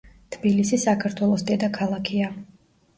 [0.35, 2.35] თბილისი საქართველოს დედაქალაქია